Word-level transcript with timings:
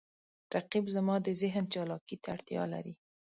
رقیب 0.55 0.85
زما 0.95 1.15
د 1.21 1.27
ذهن 1.41 1.65
چالاکي 1.73 2.15
ته 2.21 2.27
اړتیا 2.35 2.63
لري 2.73 2.93